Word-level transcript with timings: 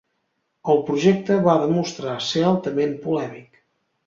El 0.73 0.79
projecte 0.87 1.37
va 1.49 1.55
demostrar 1.65 2.17
ser 2.29 2.43
altament 2.53 2.97
polèmic. 3.05 3.63